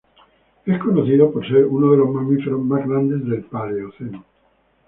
Es 0.65 0.79
conocido 0.81 1.29
por 1.31 1.47
ser 1.47 1.63
uno 1.67 1.91
de 1.91 1.97
los 1.97 2.09
mamíferos 2.09 2.59
más 2.63 2.87
grandes 2.87 3.23
del 3.23 3.43
Paleoceno. 3.43 4.25